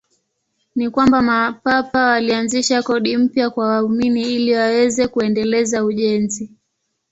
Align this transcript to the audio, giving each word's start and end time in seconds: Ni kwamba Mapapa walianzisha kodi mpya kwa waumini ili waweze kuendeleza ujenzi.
Ni 0.75 0.89
kwamba 0.89 1.21
Mapapa 1.21 2.03
walianzisha 2.05 2.83
kodi 2.83 3.17
mpya 3.17 3.49
kwa 3.49 3.67
waumini 3.67 4.21
ili 4.35 4.53
waweze 4.53 5.07
kuendeleza 5.07 5.83
ujenzi. 5.85 6.51